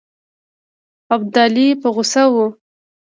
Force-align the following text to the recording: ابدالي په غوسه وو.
ابدالي 1.15 1.67
په 1.81 1.87
غوسه 1.95 2.23
وو. 2.33 2.45